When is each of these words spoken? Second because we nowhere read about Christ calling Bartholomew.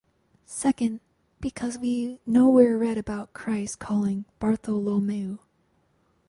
Second 0.47 0.99
because 1.41 1.77
we 1.77 2.17
nowhere 2.25 2.75
read 2.75 2.97
about 2.97 3.33
Christ 3.33 3.77
calling 3.77 4.25
Bartholomew. 4.39 5.37